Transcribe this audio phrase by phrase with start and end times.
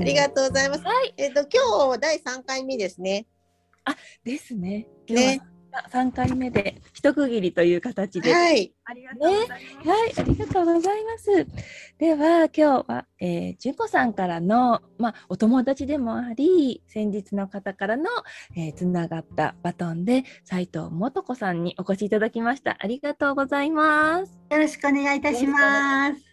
[0.00, 0.82] ありがとうございます。
[0.82, 3.26] はい、えっ、ー、と今日第三回目ですね。
[3.84, 3.94] あ、
[4.24, 4.86] ですね。
[5.08, 5.42] ね。
[5.92, 8.32] 3回目で一区切りという形で。
[8.32, 8.72] はい。
[8.90, 9.86] ありがとうございます。
[9.86, 11.46] ね、はい、ありがとうございます。
[11.98, 18.10] では、今日は、えー、純子さんからの、まあ、お友達でもあり、先日の方からの、
[18.56, 22.78] えー、つながったバトンで、斉藤素子さんにお越しいただきました。
[22.80, 24.40] ありがとうございます。
[24.50, 26.30] よろしくお願いいたします。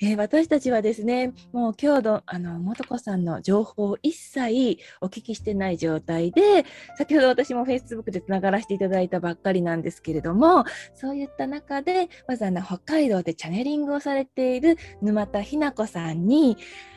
[0.00, 6.64] えー、私たちはですね、もう今日のあの素子さんの情報を一切お聞きしてない状態で、
[6.96, 10.64] 先ほど私も Facebook でつながらせていただいたばっかりなんですけれども、
[10.94, 16.56] そういった中で、まずあの北海道でチャネリングをされている沼田ひな子さんに、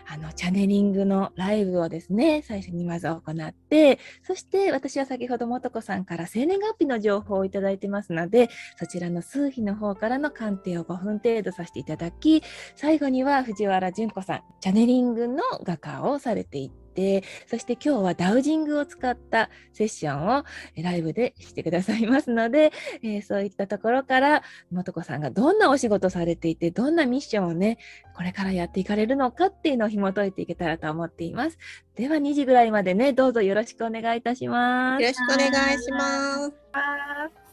[0.09, 12.41] あの、チャネリングのライブをですね、最初にまず行って、そして私は先ほどもとこさんから生年月日の情報をいただいてますので、そちらの数日の方からの鑑定を5分程度させていただき、
[12.75, 20.43] 最後には藤原純子さん、チャネリングの画家をされていて、て、そして今日はダウジングを使ったセッションを
[20.81, 22.71] ライブでしてくださいますので、
[23.03, 27.77] えー、そういったところから、素子さんがどんなお仕事されていて、どんなミッションをね、
[28.15, 31.59] これからやっていかれるのかっていうのを紐解いていけたらと思っています。
[31.95, 35.03] では2時ぐらいまでね、どうぞよろしくお願いいたします。
[35.03, 36.53] よろしくお願いします。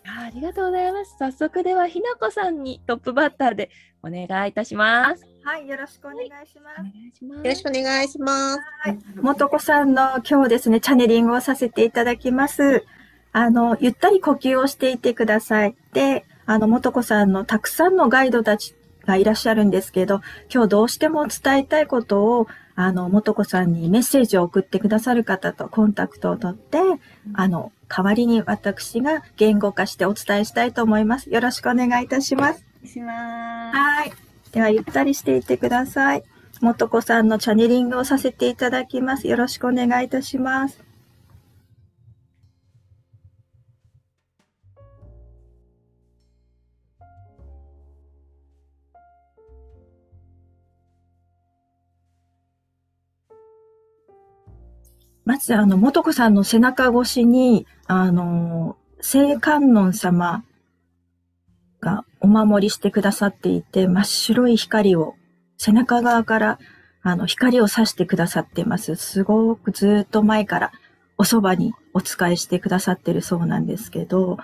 [0.07, 1.17] ありがとうございます。
[1.19, 3.71] 早速ではひなこさんにトップバッターで
[4.03, 5.34] お願いいたします。
[5.45, 6.81] はい、よろしくお願いします。
[6.81, 8.61] はい、よろしくお願いします。
[8.81, 12.87] はい、もとこさんの今日ですね、チャネリングをさせていただきます。
[13.33, 15.77] あの、ゆったり呼吸をしていてください。
[15.93, 26.79] で、あの、もとこさんのたくさんのガイドたちがいらっしゃるんですけど、今日どうしても伝えたいことを、あの、もとこさんにメッセージを送ってくださる方とコンタクトを取って、
[27.35, 31.29] あの、代わりに私が言語化してお伝えしたいと思います。
[31.29, 32.65] よろしくお願いいたします。
[32.87, 33.77] します。
[33.77, 34.34] はい。
[34.55, 36.23] では、ゆったりしていてください。
[36.61, 39.27] もとこさんのチャネリングをさせていただきます。
[39.27, 40.81] よろしくお願いいたします。
[55.25, 60.45] まず、あの、もとこさんの背中越しに、あの、聖観音様
[62.25, 65.15] お守りしてくださっていて、真っ白い光を、
[65.59, 66.59] 背中側から、
[67.03, 68.97] あの、光を差してくださってます。
[68.97, 70.73] すごくずっと前から
[71.19, 74.39] おそばにお使いしてくださってるそうなんですけど、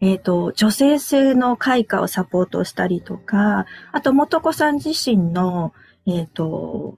[0.00, 5.74] えっ、ー、と、女性性の開花をサポートしたりとか、あと、元子さん自身の、
[6.06, 6.96] えっ、ー、と、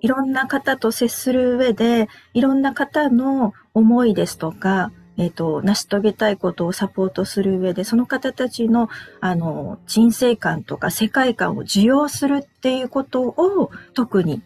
[0.00, 8.88] いろんな方と接する上で、いろんな方の思いですとか、えっ、ー、と、成し遂げたいことをサポートする上で、その方たちの、
[9.20, 14.42] あの、人生観とか世界観を受容するっていうことを特に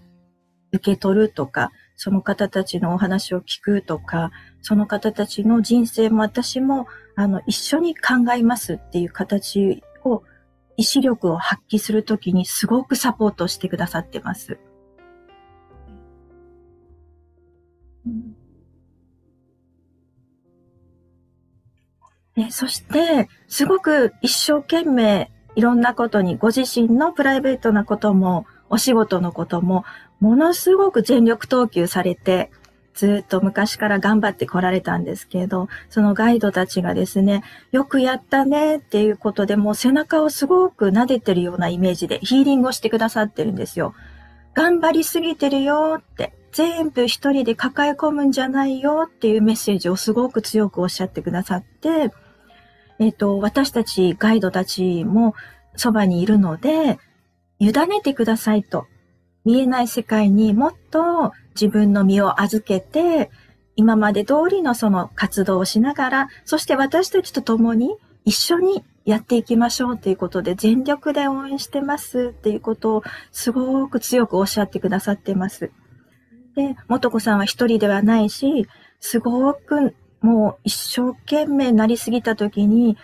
[0.73, 10.23] 受け取るとか、その方たちのお話を聞くとか、その方たちの人生も私も、あの、一緒に考えますっていう形を、
[10.79, 14.59] 意志力を発揮するときにすごくサポートしてくださってます。
[18.07, 18.42] うん
[22.37, 29.85] ね、そして、すごく一生懸命いろんなことにご自身のプライベートなこともお仕事のことも
[30.21, 32.51] ものすごく全力投球されて
[32.95, 43.95] ずっと昔から頑張ってこられたんですけど、そのガイドたちがですね、よくやったねっていうことでもう背中をすごく撫でてるようなイメージでヒーリングをしてくださってるんですよ。
[44.55, 52.11] 頑張りすぎてるよって、全部一人で抱え込むんじゃないよっていうメッセージをすごく強くおっしゃってくださって、
[52.99, 55.35] えっ、ー、と、私たちガイドたちも
[55.77, 56.99] そばにいるので、
[57.59, 58.87] 委ねてくださいと。
[59.45, 63.31] 見えない世界にもっと自分の身を預けて、
[63.75, 73.03] 今まで通りのその活動をしながら、そして私たちと共に一緒にやっていきましょうということで、全力で応援してますっていうことを
[73.33, 75.71] すごく強くおっしゃってくださってます。
[76.55, 78.69] で、元子さんは一人ではないし、
[79.01, 82.97] すごくもう一生懸命なりすぎた時に、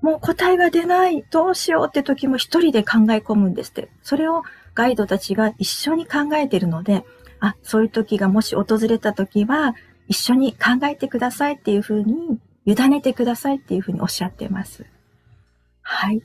[0.00, 3.88] もう答えが出ない、どうしようって時も一人で考え込むんですって。
[4.02, 4.42] それを
[4.74, 7.04] ガイドたちが一緒に考えているので、
[7.38, 9.74] あ、そういう時がもし訪れた時は、
[10.08, 14.84] 一緒に考えてくださいっていうふうに、委ねてくださいっていうふうにおっしゃってます。
[15.82, 16.22] はい。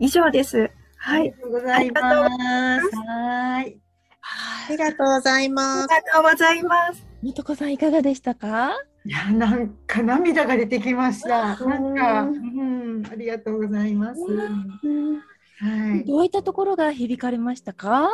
[0.00, 0.70] 以上です。
[0.96, 1.20] はい。
[1.22, 2.96] ありがとうございます。
[2.96, 3.78] はい。
[4.22, 5.92] ありがとうございます。
[5.92, 7.06] ありがとうございます。
[7.22, 8.72] みとこさんいかがでしたか？
[9.04, 11.56] いや、なんか涙が出てきました。
[11.56, 14.20] なんか、うん、ありがとうございます。
[14.20, 16.04] はい。
[16.04, 18.08] どういったところが響かれましたか？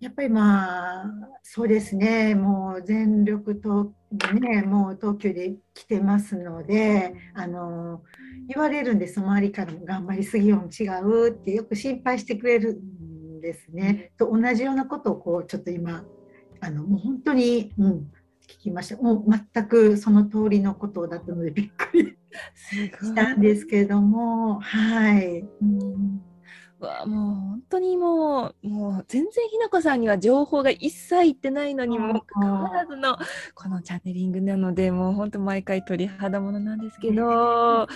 [0.00, 1.06] いやっぱりまあ
[1.42, 3.94] そうですねもう全力と
[4.38, 8.02] ねもう東急で来てますのであの
[8.46, 14.12] 言われるんです周りからも頑張りすぎよん違うってよく心配してくれるんですね。
[14.18, 16.04] と同じようなことをこうちょっと今
[16.60, 18.12] あのもう本当に、うん、
[18.48, 19.02] 聞きました。
[19.02, 22.16] もう全くその通りのことだったのでびっくり
[23.02, 24.60] したんですけれども。
[24.60, 25.40] はい。
[25.40, 26.22] うん。
[26.80, 33.16] わもう本当にもうもう全然ひなこさんには情報が一切いってないのにもかかわらずの
[33.54, 36.80] このチャネリングなのでもう本当毎回鳥肌ものなん。
[36.80, 36.98] です。
[37.00, 37.86] けど、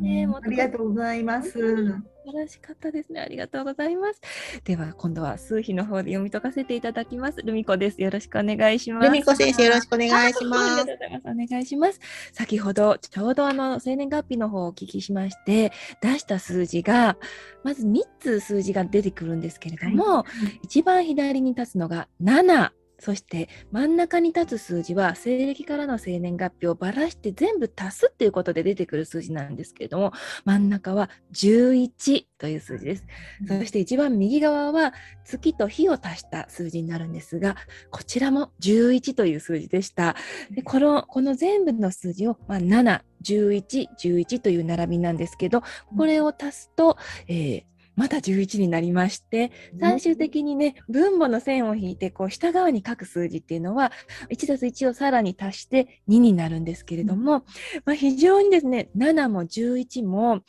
[0.00, 1.94] ね、ありがとうございます。
[2.30, 3.20] 晴らしかったですね。
[3.20, 4.20] ありがとうございます。
[4.64, 7.42] では、今度は数秘の方で読み解かせていただきます。
[7.42, 8.00] ルミコです。
[8.02, 9.06] よろしくお願いします。
[9.06, 10.62] ルミコ先生、よろしくお願いします。
[10.62, 11.22] ありがとうございます。
[11.24, 12.00] お願いします。
[12.32, 17.16] 先ほど、ちょうどあの、生年月日の方をお聞きしまして、出した数字が、
[17.64, 22.77] まず3つ数字が出てくるんですけれども、はい、一番左に立つのが7。
[22.98, 30.12] そして真ん中に立つ数字は西暦からの生年月日をばらして全部足すっていうことで出てくる数字なんですけれども
[30.44, 33.04] 真ん中は11という数字です。
[33.46, 34.92] そして一番右側は
[35.24, 37.56] 月と日を足した数字になるんですが
[37.90, 40.16] こちらも11という数字でした。
[40.50, 45.62] でこのこの全部の数字を、まあ、7 11、11という並びなんですけど、
[45.96, 46.96] これを足すと、
[47.26, 47.62] えー、
[47.98, 49.50] また11になりまして、
[49.80, 53.90] 最終的にね、分母の線を引いて、こう、下側に書く数字っていうのは、
[54.30, 57.44] 1たす1をさらに足して2になるんですけれども、
[57.84, 60.42] まあ、非常にですね、7も11も、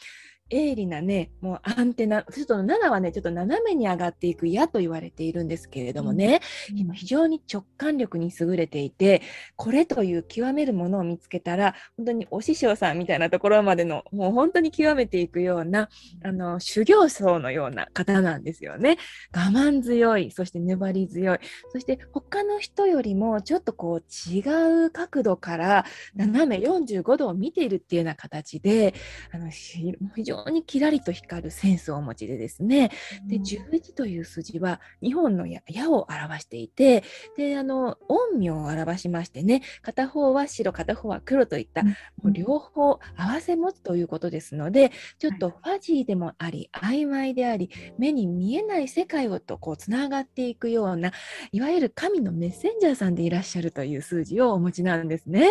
[0.50, 6.42] 鋭利なね、もうアンテナ、ちょっと7はね、ちょっと斜めに上がっていく矢と言われているんですけれどもね、
[6.72, 9.22] うん、今非常に直感力に優れていて、
[9.56, 15.90] これという極めるものを見つけたら、本当にお師匠さんみたいなところまでの、もう本当に極めていくような、
[16.24, 18.98] あの、修行僧のような方なんですよね。
[19.36, 21.40] 我慢強い、そして粘り強い、
[21.72, 24.40] そして他の人よりもちょっとこう違
[24.86, 25.86] う角度から
[26.16, 28.94] 斜め45度を見ているっていうような形で、
[29.31, 32.91] あの非常常にキラリと光るセンスをお持ちでですね、
[33.27, 37.03] で11という数字は2本の矢を表していて
[37.38, 41.91] であの陰陽を表しましてね片方は白片方は黒といった、も
[42.25, 51.12] う両方合わせ持つということですのでちょっとファジーでもあり曖昧であり目に見えない世界をとこうつながっていくような
[51.51, 55.50] いわゆる神のメッセンジャーさんでいらっしゃるという数字をお持ちなんですね。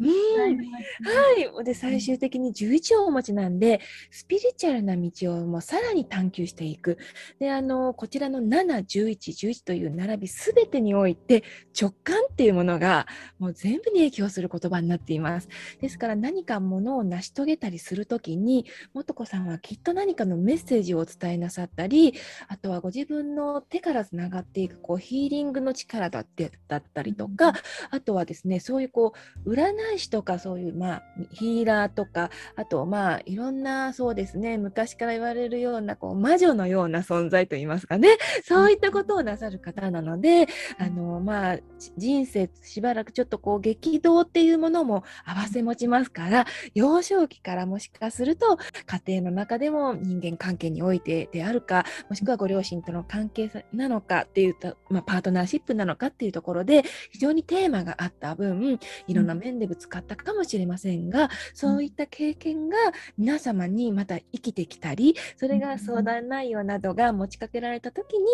[0.00, 0.08] うん。
[0.08, 6.96] はい、で最終的に11をお持ちなんでススピリチュアルな道をもうさらに探求していく。
[7.38, 9.16] で、あの、こちらの7、11、
[9.50, 11.44] 11という並びすべてにおいて
[11.78, 13.06] 直感っていうものが
[13.38, 15.48] もう全部に影響する言葉になっています。
[15.78, 22.14] ですから何かものを成し遂げたりするときに、もとこさんはきっと何かのメッセージをお伝えなさったり、
[22.48, 27.52] あとはご自分の手からつながっていくこうヒーリングの力だってだったりとか、
[27.90, 29.12] あとはですね、そういうこ
[29.44, 34.58] う占い師とかそういうまあヒーラーとか、あとまあいろんなそうそうですね。
[34.58, 38.16] 昔から言われるようなこう魔女のような存在といいますかね。
[38.44, 40.46] そういったことをなさる方なので
[40.78, 41.58] あのまあ
[41.98, 46.46] 人生しばらくちょっとこう激動っていうものも併せ持ちますから
[46.76, 48.56] 幼少期からもしかすると
[48.86, 62.76] 家庭の中でも人間関係においてであるかもしくはご両親との関係なのかっていうと、まあ、パートナーシップなのかっていうところで非常にテーマがあった分いろんな面でぶつかったかもしれませんが、そういった経験が
[63.18, 68.26] 皆様にまた生きてきたりそれが相談内容などが持ちかけられた時に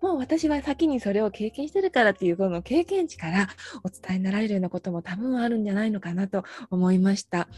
[0.00, 3.48] もう私は先にそれを経験してるからっていうこの経験値から
[3.84, 7.48] お伝えになられるようなことも多分あるんじゃないのかなと思いました。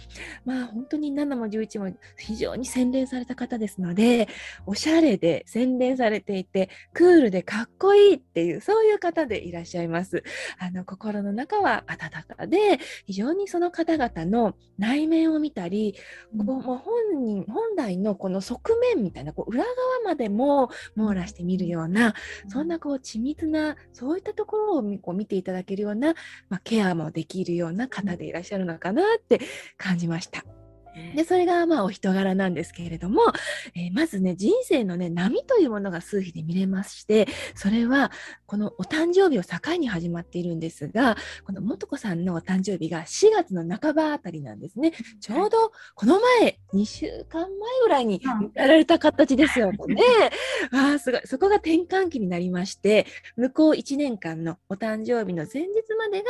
[0.45, 4.29] まあ本当に7も11も非常に洗練された方ですので
[4.67, 10.23] おしゃれで洗練されていてクールでかっこいいっていうそういう方でいらっしゃいます。
[10.59, 15.95] あの心の中は温かで非常にその方々の内面を見たり、
[16.37, 22.15] こうもう本人本来のこの側面みたいなこう裏側までも網羅してみるような、
[22.49, 26.15] そんなこう緻密なそういったところをこう見ていただけるような、
[26.49, 29.41] まあ、ケアもできるような方でいらっしゃるのかなって
[29.77, 30.60] 感じました。
[31.15, 33.23] でそれがまあお人柄なんですけれども、
[33.75, 38.11] えー、まずね人生のね波というものが数日で見れましてそれは
[38.47, 44.93] このお誕生日を境に始まっているんですがこの素子さんのお誕生日が4月の半ばあたりなんですね。
[45.21, 47.51] ちょうどこの前2週間前
[47.83, 48.21] ぐらいに
[48.55, 49.77] やられた形ですよね。
[50.73, 51.21] あすごい。
[51.25, 56.29] そこが転換期になりまして向こう1年間のお誕生日の前日までが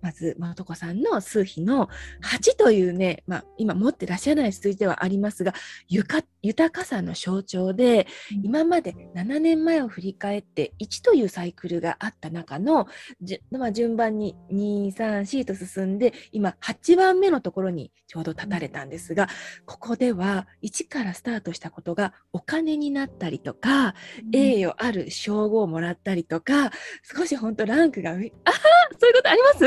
[0.00, 1.88] まず素子さんの数日の
[2.22, 5.54] 8というね、まあ、今持ってらっしゃらない数字ではありますが
[5.88, 8.06] 豊かさの象徴で
[8.42, 12.86] 今まで7年前を振り返って1というサイクルがあった中の
[13.20, 19.28] じ、まあ、順番に234と進んで今8番目のところにちょうど立たれたんですが
[19.66, 23.94] ここでは1からスタートしたことがお金になったりとか、
[24.32, 26.70] 栄誉ある称号をもらったりとか
[27.02, 28.52] 少し本当ランクが上あ
[28.98, 29.64] そういうことあります？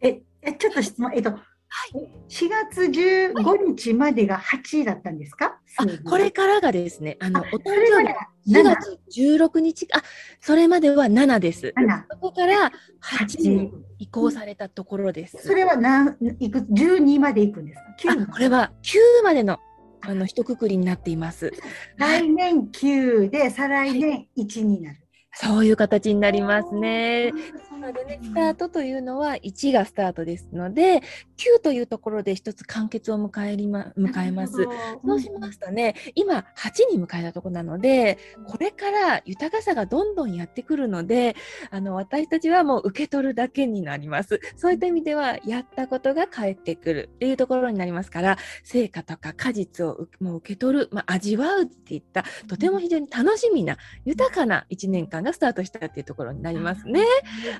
[0.00, 10.02] ええちょっと質問えっとはい、4月15日までが8だったんですか、あこれからがですね、あのお誕生日4月16日、あ
[10.40, 11.74] それまでは7です。
[12.10, 15.38] そこから8に移行されたところです。
[15.42, 18.12] それは何いく12までいくんですか？
[18.12, 19.58] あこれは9までの
[20.00, 21.52] あの一括りになっています。
[21.98, 24.98] 来年9で、再来年1になる。
[25.38, 27.32] そういう形になりますね。
[27.76, 31.02] なのでね、スタートというのは1がスタートですので、
[31.36, 34.54] 9というところで一つ完結を迎えりま迎えます。
[35.04, 41.36] そうしますとね、今8に迎えたところなので、これから豊かさがどんどんやってくるので、
[41.70, 44.40] あの私たちはもう受け取るだけになります。
[44.56, 57.04] そういった意味では、やったことが返ってくるっていうところになりますから、成果とか果実をもう受け取る、まあ、味わうっていった、とても非常に楽しみな、豊かな1年間がスタートしたっていうところになりますね。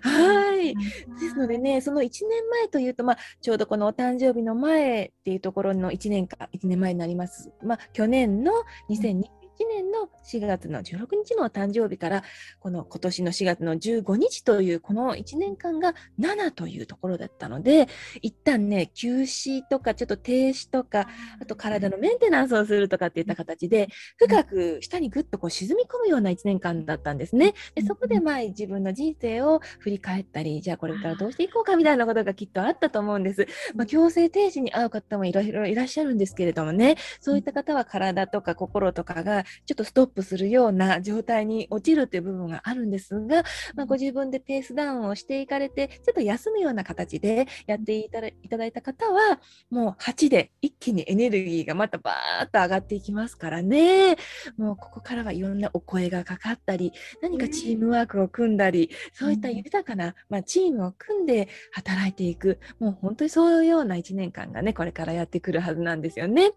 [0.06, 0.74] はい。
[0.74, 7.50] ですのでね、その1年前というと、まあ、ちょうどこのお誕生日の前っていうところの1年か、1年前になります。
[7.62, 8.52] まあ、去年の
[8.88, 9.26] 2021
[9.64, 12.24] 年の4月の16日の誕生日から、
[12.60, 17.88] この今年の4月の15日というこの1年間が7というところだったので、
[18.22, 21.08] 一旦ね、休止とかちょっと停止とか、
[21.40, 27.54] あと体のメンテナンスをするとかっていった形で、深く下にぐっとこう沈み込むような1年間だったんですね。
[27.74, 33.46] でそこでまあ自分の人生を振り返ったり、じゃあこれからどうしていこうかみたいなことがきっとあったと思うんです。
[33.74, 54.16] まあ、強制停止に遭う方もいろいろいらっしゃるんですけれどもね、そういった方は体とか心とかがちょっとストップするような状態に落ちるという部分があるんですが、まあ、ご自分でペースダウンをしていかれて、ちょっと休むような形でやっていただいた方は、もう8で一気にエネルギーがまたバーッと上がっていきますからね、
[54.56, 66.52] もうここからはいろんなお声がかかったり、何かチームワークを組んだり、そういった豊かな、まあ、チームを組んで働いていく、もう本当にそういうような1年間がね、これからやってくるはずなんですよね。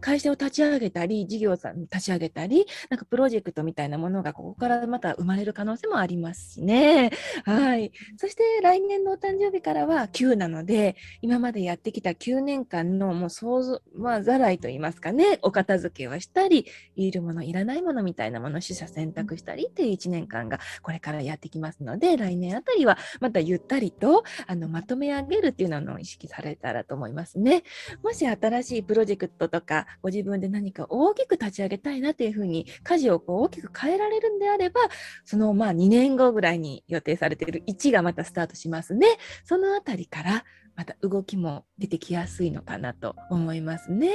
[0.00, 7.10] 会社を立ち上げたり、事業さん立ち上げたり、なんかプロジェクトみたいなものがここからまた生まれる可能性もありますしね。
[7.44, 7.92] はい。
[8.18, 27.62] そして来年のお誕生日からは9なので、今までやってきた9年間のもう想像、まあ、ざらいと言いますかね、お片付けをしたり、いるもの、いらないものみたいなもの取捨選択したりっていう1年間がこれからやってきますので、来年あたりはまたゆったりとあのまとめ上げるっていうのを意識されたらと思いますね。
[28.02, 34.80] もし新しいプロジェクトとか、ご自分で何か大きく立ち上げたいなってというふうに、舵をこう大きく変えられるんであれば、
[35.26, 39.06] そのまあ2年後ぐらいに予定されている1がまたスタートしますね。
[39.44, 44.08] そのあたりからまた動きも出てきやすいのかなと思いますね。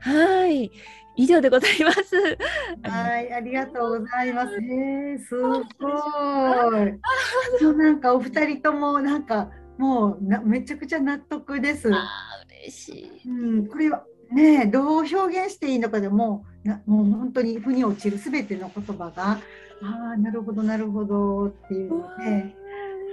[0.00, 0.70] はい。
[1.16, 2.36] 以上でございます。
[2.82, 4.56] はい、ありがとうございます。
[4.56, 5.64] えすごい。
[7.60, 11.90] そうなんかお二人ともなんかもうなめちゃくちゃ納得です。
[11.90, 12.10] あ
[12.60, 13.30] 嬉しい。
[13.30, 19.40] うん、これはねどう表現していいのかでもなもう本当に腑に落ちるすべての言葉が
[19.82, 22.54] ああなるほどなるほどっていうので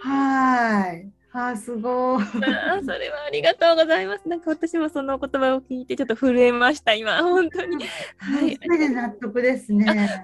[0.02, 1.21] はい。
[1.34, 2.26] あすごい。
[2.26, 4.28] それはありがとうございます。
[4.28, 7.86] なんか私もその言葉を聞いてちょっと震えました、今、本当に。
[8.18, 8.60] はい。
[8.62, 9.86] それで納得ですね。
[9.86, 10.20] どんなにわ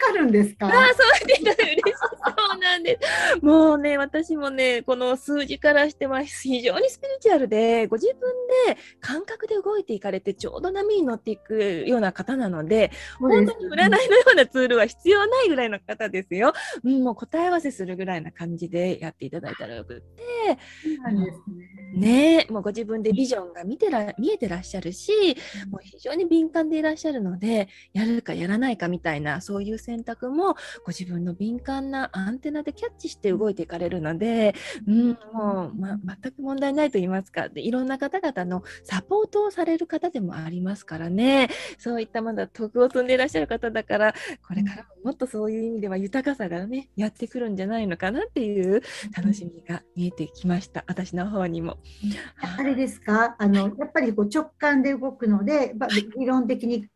[0.00, 0.66] かるんですか？
[0.66, 0.78] あそ
[1.24, 3.44] うで嬉しそうなんです。
[3.44, 8.16] もうね、私もね、この数字からしては非常にスピリチュアルで、ご自分
[8.66, 12.90] で感覚で動いていかれて、ちょうど波に乗っていくような方なので、
[13.20, 16.52] 本当に占いのようなツールは必要ないぐらいの方ですよ。
[16.82, 20.58] うん、もう答え合わせするぐらいな感じでやっていただいたらよくって、
[21.94, 22.46] ね。
[22.50, 25.12] もうご自分でビジョンが見てら見えてらっしゃるし、
[25.70, 30.54] もう非常に敏感でいらっしゃるので、やるかやらないかみたいな、そういう選択も
[30.84, 34.54] ご自分の敏感なアンテナでキャッチして動いていかれるので、
[34.86, 44.14] うん、もう、ま、全く問題ないと言いますかで、いろんな方々のサポートをされる方でもありますからね、そういったまだ徳を積んでいらっしゃる方だから、
[44.46, 48.82] これからももっとそういう意味では豊かさがね、やってくるんじゃないのかなっていう
[49.16, 51.78] 楽しみが見えてきました、私の方にも。
[52.58, 53.36] あれですか？
[53.38, 56.86] あのやっぱりこう直感で動くので、まあ、理論的に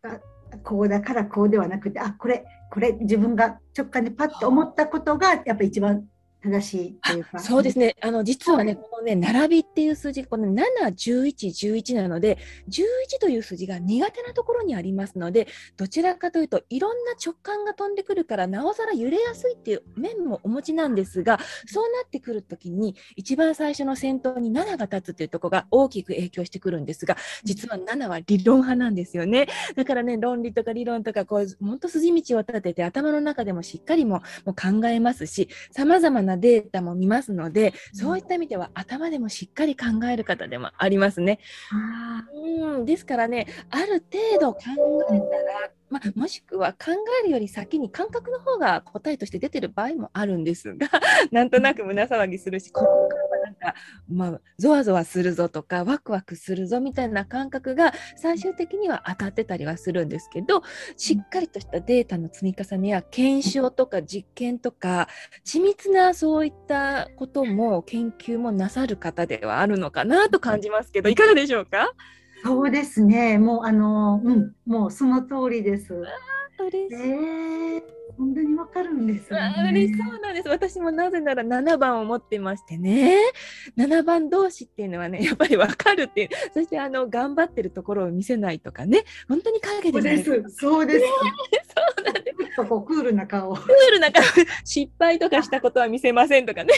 [0.63, 6.05] こうだからこうではなくてあこれこれ自分が直感でパッと思ったことがやっぱり一番
[6.45, 7.39] 正しいっていうか。
[7.39, 7.97] そうですね。
[8.03, 12.37] あの、実はね、このね、並びっていう数字、この7、11、11なので、
[12.69, 15.49] 11という数字が苦手なところにありますので、
[15.79, 29.49] どちらかというと、いろんな直感が飛んでくるから、なおさら揺れやすいっていう面もお持ちなんですが、そうなってくるときに、一番最初の先頭に7が立つっていうところが大きく影響してくるんですが、実は7は理論派なんですよね。
[29.77, 41.39] だからね、論理とか理論とか、こう、本当筋道を立てて、頭の中でもしっかりももう考えますし、様々なデータも見ますので、そういった意味では頭でもしっかり考える方でもありますね。
[42.35, 42.85] うん。
[42.85, 44.61] ですからね、ある程度考
[45.11, 50.89] えたら、まあ、もしくは考えるより先に感覚の方が答えとして出てる場合もあるんですが、
[51.31, 53.17] なんとなく胸騒ぎするし、ここか
[53.65, 53.75] か、
[54.09, 60.63] まあ、ゾワゾワするぞとか、ワクワクするぞみたいな感覚が最終的には当たってたりはするんですけど、
[60.97, 65.09] しっかりとしたデータの積み重ねや検証とか実験とか、
[65.47, 71.93] 緻密なそういったことも研究もなさる方ではあるのかなと感じますけど、いかがでしょうか？
[72.45, 73.39] そうですね。
[73.39, 75.95] もうあの、うん、もうその通りです。
[76.63, 76.95] 嬉しい。
[76.95, 77.83] えー、
[78.17, 79.39] そんなにわかるんですね。
[79.39, 80.49] あ嬉しそうなんです。
[80.49, 83.19] 私もなぜなら7番を持ってましてね。
[83.77, 86.29] 7番同士っていうのはね、やっぱりわかるっていう。
[86.53, 89.05] そしてあの、頑張ってるところを見せないとかね。
[89.29, 90.57] 本当に陰そうででされるす。
[90.57, 91.01] そうです。
[91.01, 92.45] そうなんです。
[92.55, 93.55] ちょっとこうクールな顔。
[93.55, 94.23] クールな顔
[94.65, 96.75] 失敗とかしたことは見せませんとかね。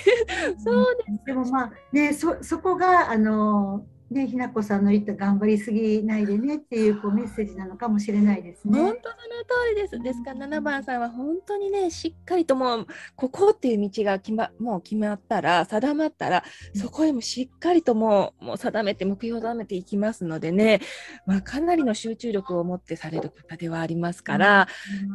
[0.64, 1.26] そうです。
[1.26, 8.78] でもまあね、そそこがあのねひなこさんの言った頑張りすぎないでねっていうこうメッセージなのかもしれないですね。
[8.78, 9.98] 本当その通りです。
[10.00, 12.86] ですから7番さんは本当にねしっかりともう
[13.16, 16.44] ここっていう道が決まもう決まったら定まったら
[16.74, 20.80] そこへもしっかりともうもう定めて目標を定めていきますのでね、
[21.26, 24.68] まあ、かなりの集中力を持ってされる方ではありますから、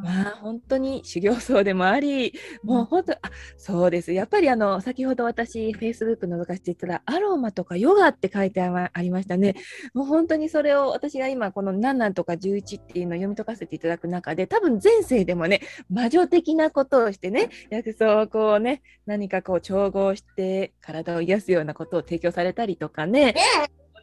[0.03, 2.33] まあ本当に修行僧でもあり
[2.63, 3.17] もう本当あ
[3.57, 9.55] そうですやっぱりあの先ほど私 Facebook 覗かせていただいたらアロマとかヨガって書いてありまありましたね。
[9.93, 23.35] もう本当にそれを私が今この7とか11っていうのを読み解かせていただく中で多分前世でもね魔女的なことをしてね薬草をこうね何かこう調合して体を癒すようなことを提供されたりとかね。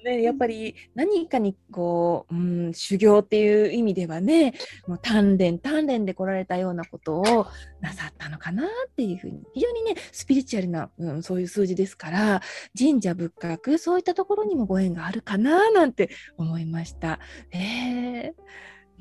[0.05, 4.55] ね、やっぱり何かにこう、うん、修行っていう意味ではね
[4.87, 7.47] もう鍛錬鍛錬で来られたようなことを
[7.81, 12.43] なさったのかなっていうふうに非常にねスピリチュアルな、うん、そういう数字ですから
[12.79, 17.19] 神社仏閣そういったところにもご縁があるかななんて思いました。
[17.53, 18.33] えー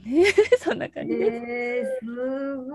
[0.06, 0.26] ね、
[0.60, 1.32] そんな感じです。
[1.46, 2.72] えー、すご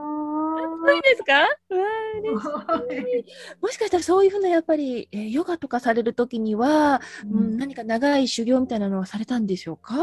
[0.87, 1.03] そうい。
[1.03, 1.33] ですか？
[1.33, 3.25] わあ嬉しい
[3.61, 9.97] もしかしたらそういうふうなやっぱり、えーヨガとかされるときには、うん、何か長い修行みたいなのはされたんでしょうか？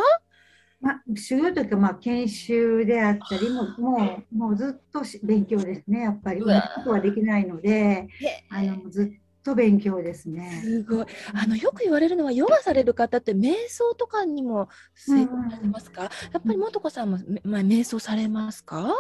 [0.82, 6.42] まあ、修行というか、まあ、研修であったりも、もう、もうずっとし勉強ですね、やっぱり。
[6.42, 6.48] こ
[6.86, 8.08] とはできないので、
[8.50, 10.62] あの、ずっと勉強ですね。
[10.64, 11.06] すごい。
[11.34, 16.12] あのよく言われるのはヨガされる方って瞑想とかにも成功されますか、やっ
[16.46, 18.96] ぱり素子さんも、めまあ、瞑想されますか？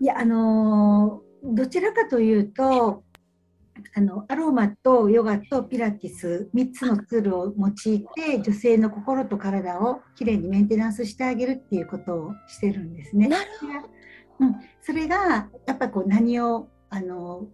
[0.00, 3.02] いや、あのーどちらかというと、
[3.94, 13.28] あのアロマとヨガとピラティス3つのツールを用いて女性の心と体をきれいにメンテナンスしてあげるっていうことをしてるんですね。
[13.28, 13.44] なる
[14.40, 17.46] うん、それがやっぱりこう何をあの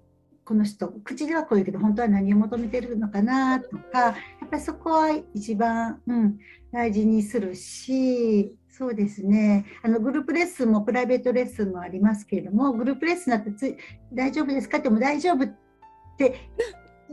[0.46, 4.10] この人口ではこう言うけど本当は何を求めてるのかなとかや
[4.44, 6.38] っぱりそこは一番、うん、
[6.72, 9.64] 大事にするしそうですね。
[9.82, 13.76] あのグループレッスンもプライベートレッスンもありますけれどもグループレッスンだってつい
[14.12, 15.56] 大丈夫ですかっても大丈夫っ
[16.18, 16.48] て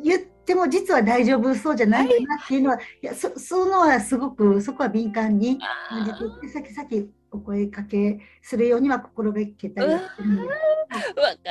[0.03, 5.57] 言っても実は大丈夫そうじゃないかなっていうのは、い、やそそのはすごくそこは敏感に
[5.89, 10.05] 感じてさっきさっきお声かけするようには心がけたりわか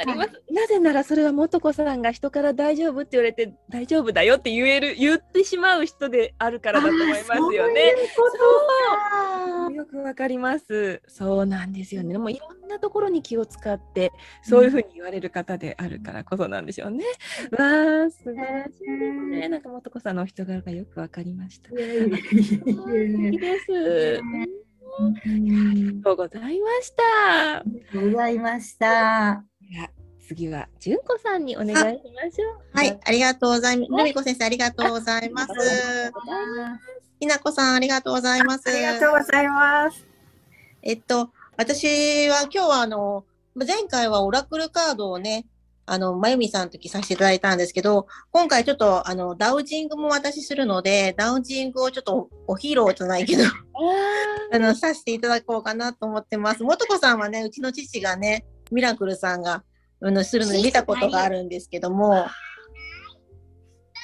[0.06, 0.42] ります。
[0.50, 7.94] なぜならそれは素子さんが人から大丈夫って言われて大丈夫だよって言える言ってしまう人であるからだと思いますよね。
[8.14, 8.22] そ
[9.68, 11.02] うよくわかります。
[11.08, 12.12] そうなんですよね。
[12.12, 17.04] でもいろんなところに気を使ってそういうふうに言われる方であるからこそなんでしょうね。
[17.50, 19.48] わあ素晴らしいですね。
[19.48, 21.70] なんか素子さんのお人柄がよくわかりました。
[21.70, 24.22] いやいやいやいやいいです。
[24.98, 27.02] ありがとうございました。
[27.58, 29.44] ありがとうございました。
[30.26, 32.60] 次は純子さんにお願いしましょう。
[32.72, 33.90] はい、ありがとうございます。
[33.90, 35.52] ルミ子先生、ありがとうございます。
[37.20, 38.68] ひなこさん、ありがとうございます。
[38.68, 40.06] ありがとうございます。
[40.82, 43.24] えっと、私は今日はあの、
[43.54, 45.46] 前回はオラクルカードをね、
[45.84, 53.44] あの、まゆみさんの時させていただいたんですけど、今回ちょっとあの、ダウジングも私するので、ダウジングをちょっとお披露じゃないけど、
[54.52, 56.62] あの、させていただこうかなと思ってます。
[56.62, 59.64] もとこさんはね、うちの父がね、ミラクルさんが、
[60.02, 62.26] あの、するのに見たことがあるんですけども、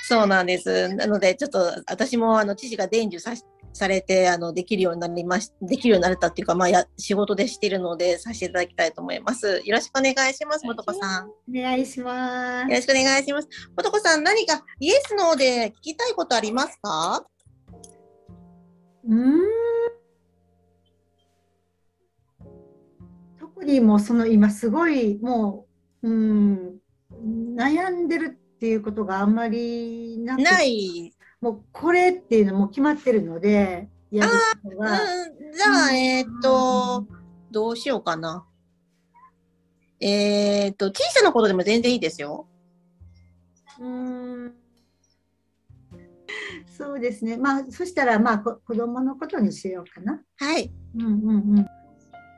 [0.08, 0.88] そうなんです。
[0.94, 3.44] なので、ちょっと私もあの父が伝授さし
[3.78, 9.62] されてあのできるようになりましできるようになれたっていうか、まあ、や仕事でしているのでさせていただきたいと思います。
[9.64, 11.26] よろしくお願いします、もとこさん。
[11.28, 12.70] よお願いします。
[12.70, 13.48] ろしくお願いします。
[13.76, 17.24] もとこさん、何かイエスノーで聞きたいことありますか？
[19.08, 19.38] うーん
[23.38, 25.66] 特にもうその今すごいも
[26.02, 26.78] う、うん、
[27.56, 31.12] 悩んでるっていうことがあんまりなくない。
[31.40, 37.06] もうこれっていうのも決まってるのでやることうん、がじゃあ、えっ、と、
[37.50, 38.46] どうしようかな。
[40.00, 42.46] えっ、と、小さなことでも全然いいですよ。
[43.80, 44.54] うん
[46.66, 50.20] そうですねまあそしたらまあこ子供のことにしようかな。
[50.36, 50.72] はい。
[50.96, 51.66] うんうんうん、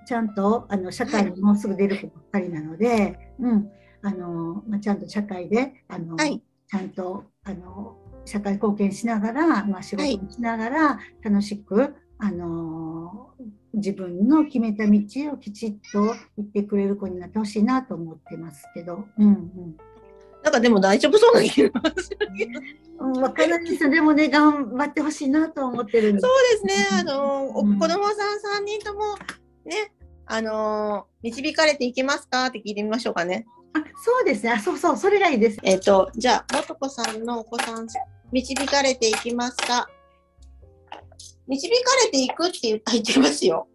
[0.06, 3.70] ちゃんとあの社会にもうすぐ出る子ばっかりなので、うん
[4.02, 7.96] あのまあ、ちゃんと社会であの、はいちゃんとあの
[8.30, 13.30] 社会貢献しながら、まあ、仕事もしながら、楽しくあの
[13.74, 15.00] 自分の決めた道
[15.32, 19.76] をきちっと行ってくれる子になってほしいなと思ってますけど、うん
[20.42, 22.60] なんかでも大丈夫そうな気がするけど。
[23.00, 26.22] うんうん、分からないですよでもね頑張ってほしいなと思ってるんです。
[26.22, 26.28] そ
[26.62, 26.98] うですね。
[26.98, 29.16] あの、おうん子供さん三人とも、
[29.66, 29.92] ね、
[30.24, 33.46] あの、導かれていきますかって聞いてみましょうかね。
[33.72, 35.58] あそうですねあそうそうそれがいいです。
[35.62, 37.86] えっ、と、じゃあ、もとこさんのお子さん、
[38.32, 39.88] 導かれていきますか
[41.48, 43.66] 導かれていくって言って言ってますよ。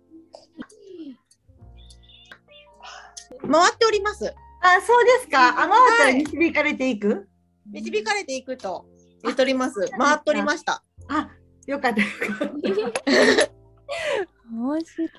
[3.52, 4.34] 回っております。
[4.62, 5.50] あそうですか。
[5.50, 7.28] あ回ったら導かれていく、
[7.72, 8.86] 導かれていくと
[9.24, 9.88] 言っております。
[9.98, 10.84] 回っておりました。
[11.10, 11.30] あ
[11.68, 12.02] よかった。
[14.52, 15.10] 面白い。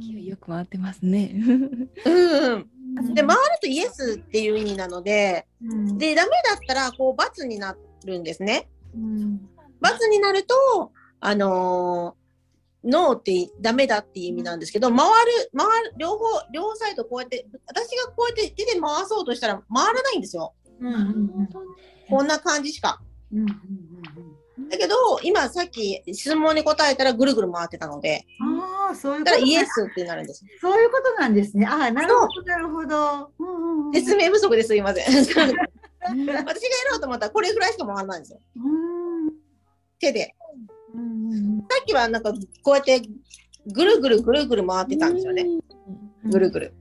[0.00, 1.32] 勢いよく回ってますね。
[1.34, 3.14] うんうん。
[3.14, 8.68] で、回るとイエスっていう意味なので、うんで、ダメだったら、こう、罰になるんですね。
[8.94, 9.48] うん
[9.80, 12.22] 罰になると、あのー
[12.84, 20.52] ノーってダメだっていう意味なんですけど、回る、回る、両方、両サイドこうやって、私がこうやって手で回そうとしたら回らないんですよ。
[20.80, 21.48] うんうん
[22.10, 23.00] こんな感じしか。
[23.32, 23.48] うんうん
[24.68, 30.44] だけど、今さっき質問に答えたらぐるぐる回ってたので、うんああそういうだからイエことなスってなるんです。
[30.60, 31.66] そういうことなんですね。
[31.66, 33.30] ああなるほどなるほど。
[33.38, 35.04] うんうんうん説明不足ですいません。
[36.10, 36.46] 私がやうん
[36.92, 38.40] ろうと思ったらこれぐらいしか回らないんですよ。
[38.56, 39.32] うん
[39.98, 40.34] 手で。
[40.94, 43.02] さっきはなんかこうやって
[43.66, 45.42] ぐるぐるぐるぐる回ってたんですよね。
[45.42, 46.74] うんぐるぐる。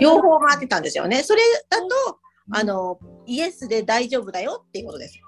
[0.00, 1.22] 両方回ってたんですよね。
[1.22, 2.18] それだと、
[2.50, 5.20] あの、イエスで大丈夫だよっていうことです。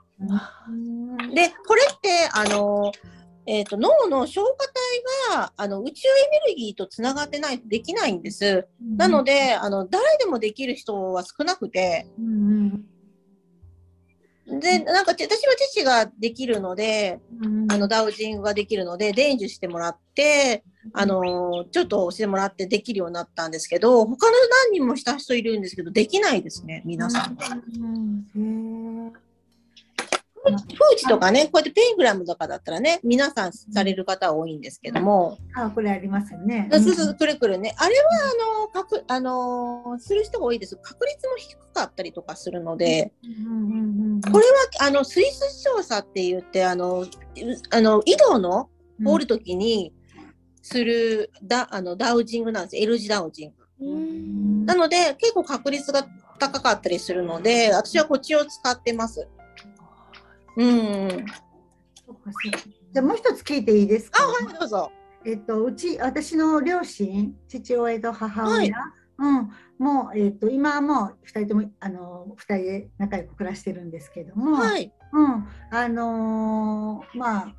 [0.69, 2.93] うんで、これって、あの、
[3.47, 4.67] えっ、と、脳の消化
[5.31, 8.67] 体が、あの、宇宙エネルギーとつながってないとできないんです。
[8.97, 12.85] なので、あの、誰でもできる人は少なくて、うん
[14.47, 17.73] で、なんか、私は父ができるので、うん。
[17.73, 24.37] あの、ダウジングができるので、伝授してもらって、あの、ちょっと教えてもらってできるようになったんですけど、他の
[24.69, 27.39] 何人もした人いるんですけど、できないですね、皆さん。
[28.37, 36.69] うんーチとかね、こうやってペングラムとかだったらね、皆さんされる方は多いんですけども、あこれありますよね。
[36.73, 38.11] そうそうくるくるね、あれは
[38.73, 40.77] あの、かくあのする人が多いです。
[40.77, 43.13] 確率も低かったりとかするので、
[44.31, 47.07] これはあのスイス調査って言って、あの、う
[47.71, 48.69] あの緯度の
[49.01, 49.93] うんおるときに
[50.63, 52.77] するダあのダウジングなんです。
[52.77, 53.87] L 字ダウジング。
[53.87, 56.07] うんなので、結構確率が
[56.39, 59.29] 高かったりするので、私はこっちを使ってます。
[60.57, 61.09] うん。
[62.93, 64.23] じゃあもう一つ聞いていいですか？
[64.23, 64.91] あ、はい、どうぞ。
[65.25, 68.73] えっと、うち私の両親父親と母親、はい
[69.17, 74.93] うん、もう、えっと、今はもう2人ともあの2人で仲良く暮らしてるんですけども、はい。
[75.13, 77.55] うん、あのーまあ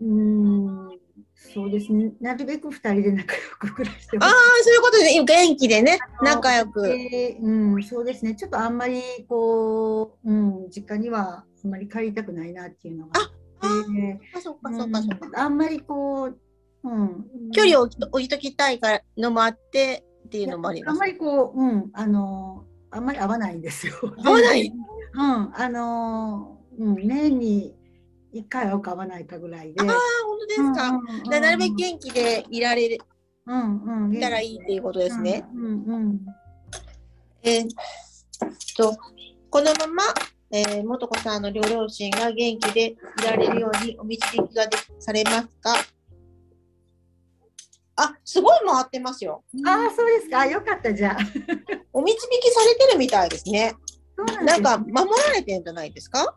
[0.00, 0.98] うーん
[1.34, 4.30] そうですねなるべく2人で仲良く暮らしてああ、
[4.62, 6.82] そういうことでね、元気でね、仲良く。
[6.82, 10.32] でうん、そうですねちょっとあんまりこう、う
[10.66, 15.26] ん、実家にはあんまり帰りたくないなっていうのがあってあ、そっかそっかそっか。
[15.26, 16.38] うんあんまりこう、
[16.84, 21.06] うん、距離を置いときたいからのもあってっていうのもありますあんま。
[21.06, 23.94] りこう、うん、あの、あんまり合わないんですよ。
[24.24, 24.68] 合わない？
[25.14, 25.20] うん、
[25.54, 27.74] あの、うん、年に
[28.32, 29.80] 一回会うか会わないかぐらいで。
[29.80, 29.86] ああ、
[30.26, 30.88] 本当ですか？
[30.88, 32.98] うんうんうんでなるべく元気でいられる
[33.46, 35.44] うん、うん、たらいいっていうことですね。
[35.54, 36.20] うん、うん、
[37.42, 37.68] えーっ
[38.76, 38.96] と、
[39.50, 40.02] このまま、
[40.54, 45.74] えー、元子さんの両両親が元気でいられるようにお導きがでされますか？
[47.96, 49.42] あ、すごい回ってますよ。
[49.66, 50.40] ああ、そうですか。
[50.40, 51.16] あよかった、じゃあ。
[51.92, 53.74] お導きされてるみたいですね。
[54.16, 56.36] そそうなんですなんか守られてんじゃないですか？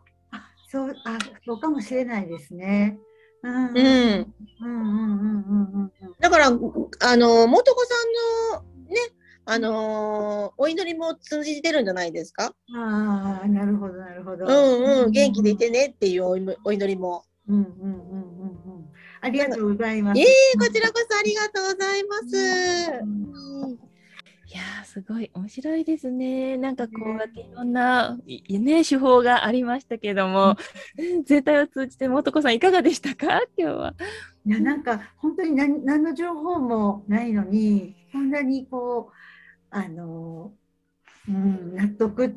[0.70, 2.98] そう、あ、そうかもしれないですね。
[3.42, 3.66] うん。
[3.68, 3.74] うん。
[3.74, 3.78] うん。
[3.78, 4.32] うん。
[4.60, 4.66] うん。
[4.66, 5.74] うん。
[5.74, 5.92] うん。
[6.18, 7.94] だから、あの、元子さ
[8.54, 8.55] んのね、
[9.48, 12.52] あのーお祈りも通じてるんじゃないですか？
[12.74, 14.44] ああ、なるほど、なるほど。
[14.44, 17.24] うんうん、元気でいてねっていうお祈りも。
[17.48, 17.56] うん。
[17.56, 17.64] うん。
[17.64, 17.70] うん。
[17.70, 17.88] うん。
[17.88, 18.90] うん。
[19.20, 20.18] ありがとうございます。
[20.18, 23.02] いえいえ、こちらこそありがとうございます。
[23.02, 23.78] うん
[24.48, 26.56] いやーすごい面白いですね。
[26.56, 30.56] なんかこうやっていろんな、いね、手法がありましたけども、
[31.24, 33.42] 全体を通じて元子さんいかがでしたか？
[33.58, 33.94] 今日は。
[34.46, 39.12] いや、なんか、本当に何、何の情報もないのに、こんなにこう、
[39.76, 40.54] あの、
[41.28, 42.34] うん、納得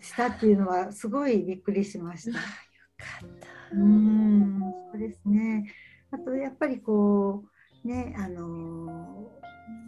[0.00, 2.38] したっていうのは、すごいびっくりしました。
[2.38, 2.44] か
[3.26, 5.70] ったうん、そうですね。
[6.10, 7.44] あと、やっぱりこ
[7.84, 9.30] う、ね、あの、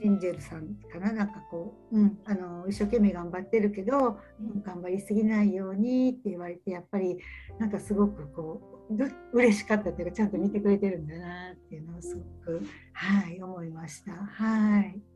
[0.03, 7.19] エンジェルさんかな、なんかこう、うん、あの、一生懸命頑張ってるけど、うん頑張りすぎないようにって言われて、やっぱり、
[7.59, 14.13] なんかすごくこう、う嬉しかったというか、ちゃんと見てくれてるんだなっていうのをすごく、はい、思いました。
[14.13, 15.12] はい。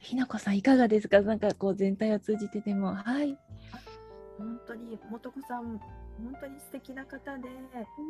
[0.00, 1.20] ひなこさんいかがですか？
[1.20, 2.94] なんかこう全体を通じてでも。
[2.94, 3.38] はい。
[4.38, 5.78] 本当に元子さん
[6.22, 7.48] 本当に素敵な方で、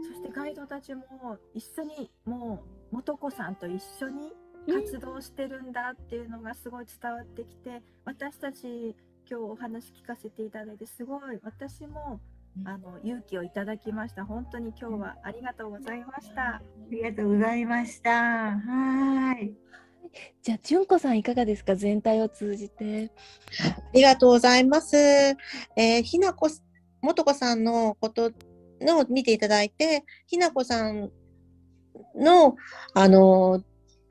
[0.08, 1.02] そしてガイドたちも
[1.54, 4.32] 一緒にもう元子さんと一緒に
[4.68, 8.96] 活動してるんだっていうのがすごい伝わってきて、私たち
[9.28, 12.20] 今日お話聞かせていただいてすごい私も
[12.64, 16.42] あの勇気をいただきました本当に今日はありがとうございました。
[16.56, 18.10] ありがとうございました。
[18.10, 19.52] はい。
[20.42, 21.76] じゃあ純子さんいかがですか？
[21.76, 23.10] 全体を通じて。
[23.60, 24.96] ありがとうございます。
[24.96, 26.48] えーひなこ、
[27.00, 28.32] もとこさんのこと
[28.80, 31.10] の見ていただいて、ひなこさん
[32.16, 32.56] の、
[32.94, 33.62] あの、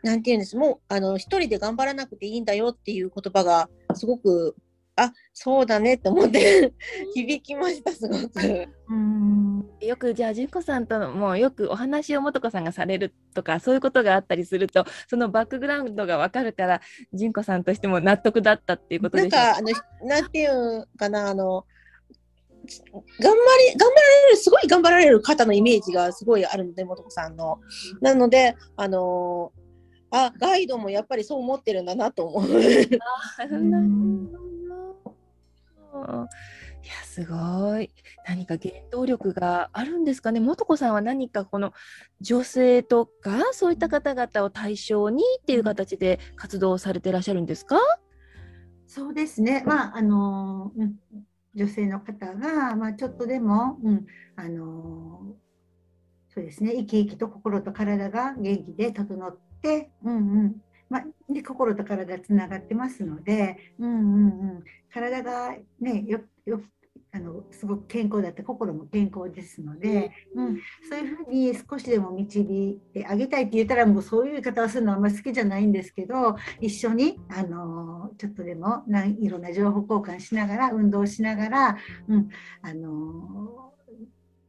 [0.04, 4.56] なんていうんです、もう、あの、一人で頑張らなくていいんだよっていう言葉が、すごく、
[5.04, 6.74] あ、そうだねって思って
[7.14, 8.68] 響きました、すごく。
[8.90, 9.66] うん。
[9.82, 16.82] よくじゃあ純子さんともよくお話を元子さんがされるとかそういうことがあったりするとそのバックグラウンドがわかるから
[17.14, 21.66] 純子さんとしても納得だったっていうことでしょうなんか、あの、なんていうかな、あの、
[23.22, 23.38] 頑張
[23.72, 27.60] り、頑張られる、すごい頑張られる方のイメージがすごいあるので、元子さんの。
[28.02, 29.52] なので、あの
[30.12, 32.62] あ、ガイドもやっぱりそう思ってるんだなと思う。
[33.38, 33.46] あ
[36.84, 37.92] いやすごい
[38.28, 41.74] 何か原動力があるんですかね元子さんは何かこの
[42.22, 47.78] 女性とかそういった方々を対象にっていう形で活動されていらっしゃるんですか？
[48.88, 49.64] そうですね。
[49.68, 50.72] まあ、あの、
[51.54, 55.36] 女性の方が、まあ、ちょっとでも、うん、あの。
[56.30, 56.74] そうですね。
[56.74, 60.56] 生き生きと心と体が元気で整って、うんうん。
[60.90, 64.64] まあ、で、心と体つながってますので、うんうんうん。
[64.92, 66.62] 体がね、よ、よ。
[67.12, 82.30] あのすごく健康だって心も健康ですので、うん、そういうふうに少しでも導いてあげたいって言ったらもうそういう言い方をするのはあんまり好きじゃないんですけど一緒にあのちょっとでもなんいろんな情報交換しながら運動しながら、うん、
[82.62, 83.74] あの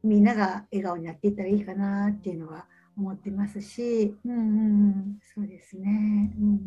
[0.03, 4.41] みんなが笑顔になっていったらいいかなっていうのは思ってますし、うんうんう
[4.89, 6.33] ん、そうですね。
[6.39, 6.61] うん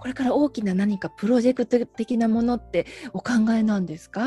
[0.00, 4.26] これから大きな何かプロジェクト的なものってお考えなんですか？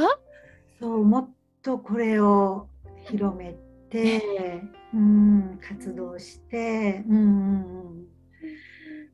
[0.80, 1.30] そうもっ
[1.62, 2.67] とこれを
[3.06, 3.56] 広め
[3.89, 8.06] て、うん、活動して、うんうんうん。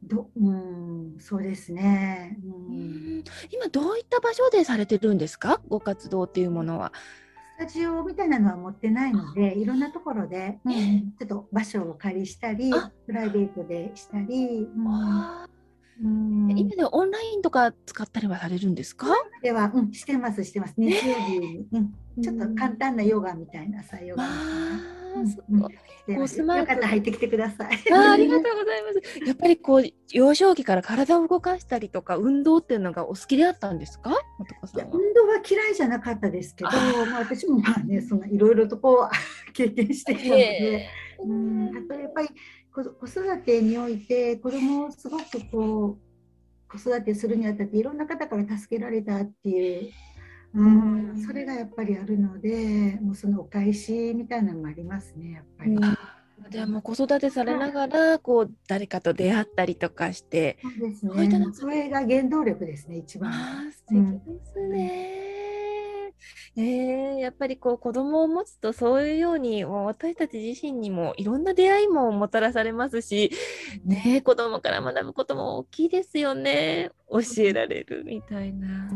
[0.03, 3.23] どうん、そうですね、うん。
[3.51, 5.61] 今どういった場所でされてるんですか？
[5.67, 6.93] ご活動っていうものは。
[7.57, 11.13] スタジオみたいなのは持ってないので、いろんなところで、うん。
[11.17, 15.54] ちょっと場所をお借りしたりあ、プライベートでしたり、うん
[15.99, 19.07] 今ではオンラインとか使ったりはされるんですか？
[19.41, 20.73] では、うん、してます、してます。
[20.77, 25.31] 日曜日に、うん、ちょっと簡単なヨガみたいな、朝ヨガみた
[26.21, 26.85] いスマート。
[26.87, 27.75] 入ってきてください。
[27.93, 29.19] あーありがとうございます。
[29.25, 34.11] やっぱりこう幼少期から体を動かしたりとか運動っていうのがお好きであったんですか？
[34.91, 36.73] 運動は嫌いじゃなかったですけど、あ
[37.09, 39.15] まあ、私もまあね、そんないろいろとこう
[39.53, 40.89] 経験してきたので、へ
[41.23, 42.27] うん、あとやっぱり
[42.75, 49.91] 子子育てにおいて子供をすごくこう子育てするにあたっていろんな方から助けられたっていう、
[50.55, 55.71] うん、それがやっぱりあるので、もうそのお返しみたいなのもありますね、やっぱり。
[55.71, 55.97] うん
[56.49, 60.59] じゃあもう子育てされながらこう誰かと出会ったりとかして。
[60.61, 61.05] そうです。
[61.07, 63.31] ねそれが原動力ですね、一番。
[63.71, 65.54] 素敵ですね。
[66.57, 73.31] えーやっぱりこう子供を持つとそういうようにもう私たち自身にもいろんな出会いももたらされますし、
[73.85, 76.91] ね、子供から学ぶことも大きいですよね。
[77.09, 78.91] 教えられるみたいな。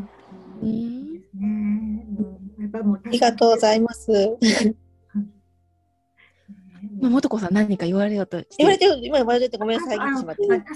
[3.05, 4.37] ありがとうございます。
[7.01, 9.97] まもとこさん何か言われようと言われてる、今言われててごめんなさい、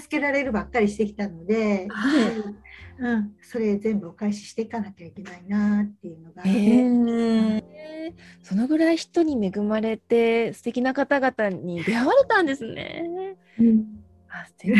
[0.00, 1.88] 助けられるばっかりしてきたので、
[2.98, 6.42] うん、それ全部お返ししていかなきゃいけないなっていうのが。
[6.44, 7.62] へー。
[8.42, 13.36] そのぐらい人に恵まれて素敵な方々に出会われたんですね。
[14.28, 14.72] あ素敵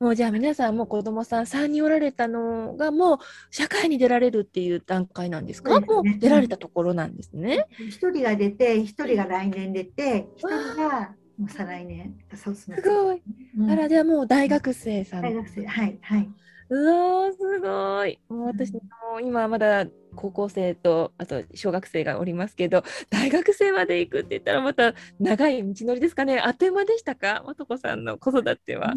[0.00, 3.18] もうじゃあ皆さんもう子供さん3人おられたのがもう
[3.50, 5.80] 社会に出られるっていう段階なんですか？
[5.80, 7.66] ねもう出られたところなんですね。
[7.78, 12.14] 一人が出て、一人が来年出て、一人がもう再来年。
[12.34, 13.22] そうすすごい。
[13.58, 15.22] うんあらじゃあもう大学生さん。
[15.22, 16.28] 大学生、はい、はい。
[16.74, 18.18] うわーすごい。
[18.28, 26.40] もう私も今まだ高校生とあと小学生がおりますけど 大学生まで行くって言ったらまた長い道のりですかね。
[26.40, 27.42] あっという間でしたか？
[27.46, 28.94] まとこさんの子育ては。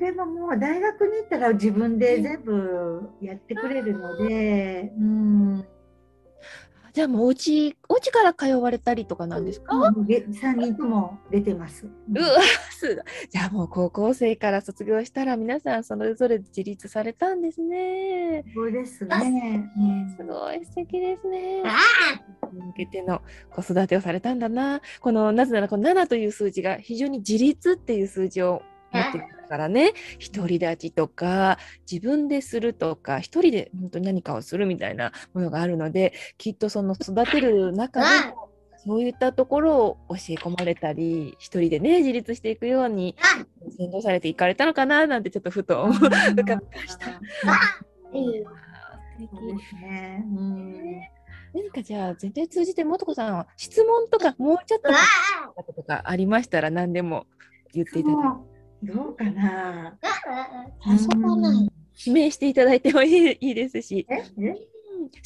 [0.00, 5.64] でももう大学に行ったら自分で全部やってくれるので、うん、
[6.92, 11.86] じゃあもうお家お家から通われたりとかなんですか、うわもうで3人とも出てます。
[12.70, 18.44] すごいじゃあもう高校生から卒業したら皆さんそれぞれ自立されたんですね。
[18.54, 19.70] そうですね。
[19.76, 21.62] うんすごい素敵ですね。
[22.52, 24.80] 向けての子育てをされたんだな。
[25.00, 29.92] このなぜならこの7という数字が非常に自立っていう数字を持ってるからね、
[30.32, 31.58] 独り立ちとか
[31.90, 43.16] 自分でするとか一人で本当に何かをするみたいなものがあるので、きっとその育てる中でもそういったところを教え込まれたり、一人でね自立していくように
[43.76, 45.96] 先導されていかれたのかななんてちょっとふと思う。
[45.96, 47.20] 浮かびました。
[51.52, 54.90] 何かじゃあ全体通じてもとこさんは質問とかもうちょっと
[55.56, 57.26] こととかありましたら何でも
[57.72, 58.22] 言っていただいて
[58.82, 59.98] どうかな？
[60.86, 61.70] 遊ばない。
[61.96, 64.06] 指名していただいてもいいいいですし。
[64.10, 64.14] え？
[64.42, 64.70] え？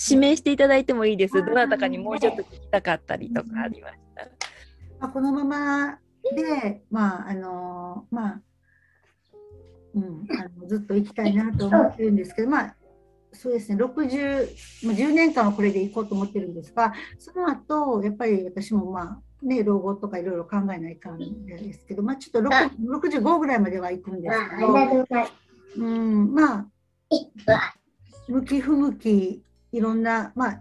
[0.08, 1.34] 指名していただいてもいいです。
[1.34, 4.22] どなたかにもうちょっと聞きたかったりとかありました。
[4.22, 4.30] ら
[5.00, 5.98] まあ、このまま
[6.34, 8.40] で、まああのまあ
[9.94, 12.76] うん、あのずっと行きたいなと思ってるんですけど、まあ、
[13.32, 13.76] そうですね。
[13.82, 22.70] 60、まあ、10年間はこれで行こうと思ってるんですがその後やっぱり私もまあね老後とかいろいろ考えないかんですけど、まあ、ちょっと6
[23.20, 26.66] 65ぐらいまでは行くんですけど、うん、まあ
[28.28, 30.60] 向き不向きいろんなまあ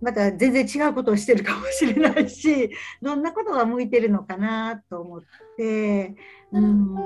[0.00, 2.70] また全然違うことをしてるかもしれないし
[3.02, 5.20] どんなことが向いてるのかなと思っ
[5.56, 6.14] て、
[6.52, 6.96] うん、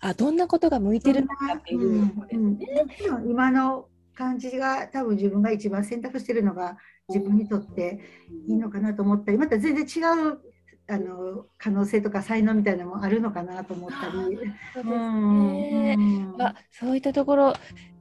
[0.00, 3.08] あどんなことが向いてるのかっていうことですね。
[3.10, 6.76] うん今の感じが多分自分が一番選択してるのが
[7.08, 8.00] 自分にとって
[8.48, 10.40] いいのかなと思ったりまた全然違う
[10.86, 14.12] あの可能性とか才能みたいなのもあるのかなと思ったり。
[14.12, 15.96] そうですうんね。
[15.98, 16.42] うん。
[16.42, 17.54] あそういったところ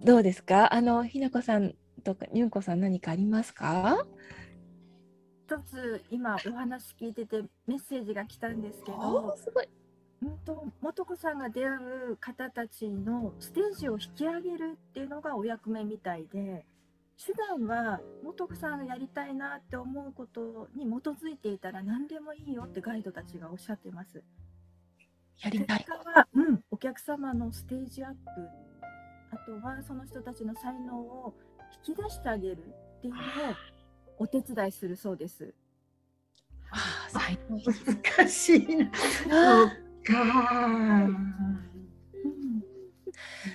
[0.04, 0.74] どうですか？
[0.74, 4.06] あのひなこさんとかにゅんこさん何かありますか？
[5.48, 9.70] 一つ今お話聞いててメッセージが来たんですけど、すごい
[10.22, 11.78] うんと素子さんが出会
[12.12, 15.04] う方たちのステージを引き上げるってい。
[15.04, 16.66] うのがお役目みたいで
[17.26, 18.02] 手段は
[18.38, 24.22] 素子さんがやりたいなって思うことに基づいていたら何でもいいよってガイドたちがおっしゃってます。
[25.42, 28.18] やりたい結果は、うん、お客様のステージアップ
[29.32, 31.34] あとはその人たちの才能を
[31.88, 33.24] 引き出してあげるっていうのを
[34.18, 35.54] お手伝いするそうです。
[36.72, 37.58] あー最高
[38.20, 38.86] 難しいな。
[38.86, 38.90] あ
[39.24, 39.68] そう
[40.04, 41.73] か。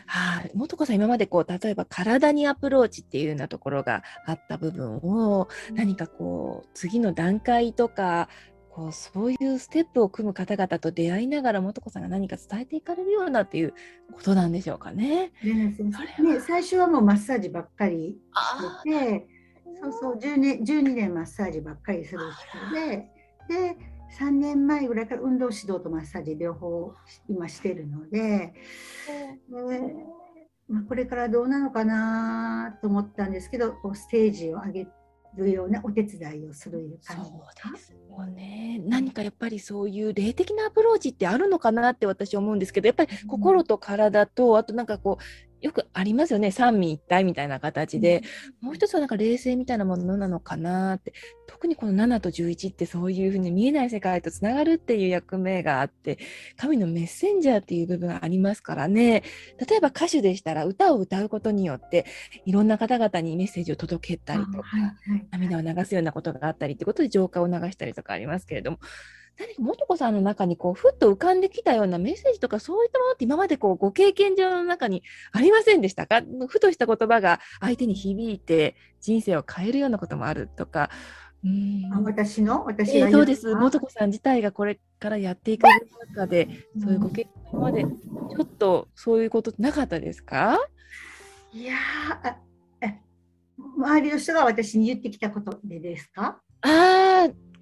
[0.06, 8.28] はい、もとこさん今までこう例えば体にアプローチっていうようなところがあった部分を何かこう次の段階とか
[8.78, 13.74] こうそういうステップを組む方々と出会いながらもとこさんが何か伝えていかれるようなっていう
[14.12, 15.32] ことなんでしょうかね。
[15.42, 15.74] ね。
[16.20, 19.26] ね最初はもうマッサージばっかりあしてて、
[19.82, 22.20] そうそう10年 12, 年マッサージばっかりする
[22.68, 23.08] 人で、
[23.48, 23.76] で
[24.18, 26.92] 3年前ぐらいから運動指導とマッサージ両方
[27.28, 28.52] 今してるので、
[29.48, 29.94] で
[30.68, 34.87] まあ、これからどうなのかなと思ったんですけど、ステージを上げ
[35.37, 38.80] るようなお手伝いをするいうそう感じですよね。
[38.84, 46.50] 何かやっぱりそういう霊的なアプローチってあるのかなって私は思うんですけどやっぱり心と体とあとなんかこうよくありますよね。
[46.50, 48.22] 三位一体みたいな形で、
[48.61, 51.12] もう一つはなんか冷静みたいなものなのかなって。
[51.46, 56.18] 特にこの7と11ってそういうふうに見えない世界とつながるっていう役目があって。
[56.56, 59.22] 神のメッセンジャーっていう部分がありますからね。
[59.68, 62.06] 例えば歌手でしたら歌を歌うことによって
[62.44, 64.92] いろんな方々にメッセージを届けたりとか、はいはい
[65.30, 68.78] 涙を流すようなことがあったりってことで浄化を流したりとかありますけれども
[69.39, 76.22] 何か素子さんの中にこうふっと浮かんできたようなメッセージとかそういったものって今までこうご経験上の中にありませんでしたか？
[76.49, 80.91] ふとした言葉が相手に響いて人生を変えるようなこともあるとか。
[81.45, 81.89] うん。
[81.93, 82.64] あ私の？
[82.64, 83.43] 私が、えー、そうです。
[83.43, 85.62] 素子さん自体がこれからやっていく
[86.14, 86.49] 中で、
[86.80, 90.59] そういうご経験までちょっとそういうことなかったですか？
[91.53, 91.74] いや
[93.76, 96.41] 周りの人が私に言ってきたことでですか？
[96.62, 96.68] あ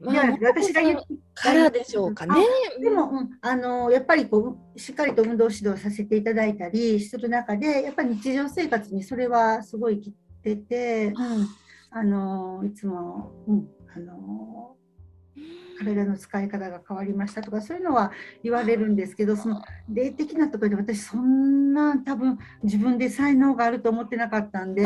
[0.05, 0.97] あ、まあ、私が言
[1.35, 2.35] からでしょうかね。
[2.81, 11.49] でも、うん、あのやっぱりこうしっかりと運動指導させていただいたりする中でやっぱり日常生活にそれはすごいきてて、うん、
[11.91, 14.77] あのいつも、うん、あの
[15.79, 18.13] 体の使い方が変わりましたとかそういうのは
[18.43, 24.85] 言われるんですけどその霊的なところで私そんな多分自分で才能があると思ってなかったんで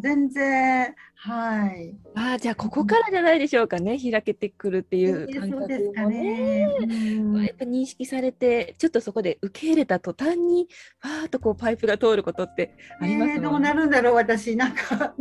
[0.00, 1.94] 全然はい。
[2.16, 7.46] あじゃあここからじゃないでしょうかね開けてくるっていう感覚もね,、えー、ね。
[7.46, 10.66] やっぱ認識されてちょっとそこで受け入れた途端に
[11.00, 14.56] わーっとこうパイプが通ることってありますね、えー、どうなるんだろう私。
[14.56, 15.14] なんか楽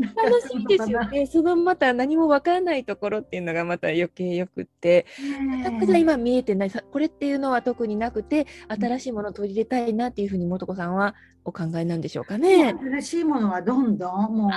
[0.49, 1.28] しいですよね。
[1.28, 12.76] そのまた何もわからないところっていうのがまた余計よくって全く今見えてないこれっていうのは特になくて新しいものを取り入れたいなっていうふうに素子さんはお考えなんでしょうかね。
[12.80, 14.51] 新しいものはどんどんも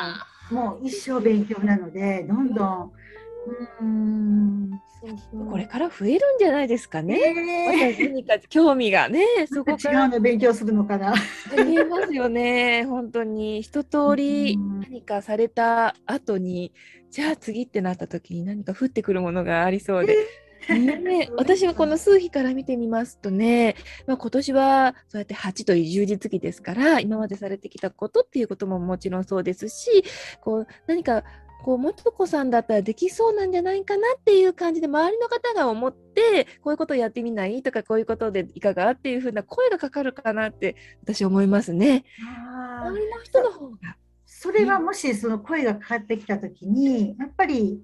[0.51, 2.93] うもう一生勉強なのでどんどん。
[3.81, 4.71] うん
[5.51, 7.21] これから増えるんじゃないですかね。
[7.21, 10.05] えー、何か興味がね、そこから。
[10.05, 11.13] 違うの勉強するのかな。
[11.65, 16.73] 見えますよね、本当に一通り何かされた後に、
[17.11, 20.17] じゃあ次ってなった時に何か降ってくるものがありそうで。
[20.69, 30.05] ね、私はこの数日から見てみますとね、まあ、今年はそうやって8という充実期ですから今までされてきたことっていうことももちろんそうですし
[30.41, 31.25] こう何か
[31.65, 42.05] こう元子さんだったらできそうなんじゃないかなっていう感じで周りの方が思ってこういうことをやってみないとかこういうことでいかがっていうふうな声がかかるかなって私思いますね。
[42.83, 43.97] 周りの人の方が。
[44.27, 47.81] それはもしその声がかかってきた時にやっぱり、